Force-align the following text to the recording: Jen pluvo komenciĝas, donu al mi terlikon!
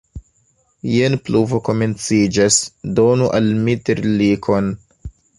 Jen 0.91 1.17
pluvo 1.25 1.59
komenciĝas, 1.67 2.57
donu 2.99 3.27
al 3.41 3.51
mi 3.67 3.75
terlikon! 3.91 4.71